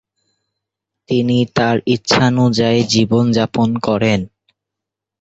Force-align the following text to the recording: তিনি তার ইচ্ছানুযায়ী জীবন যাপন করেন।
তিনি 1.09 1.37
তার 1.55 1.75
ইচ্ছানুযায়ী 1.87 2.81
জীবন 2.93 3.25
যাপন 3.37 3.69
করেন। 3.87 4.19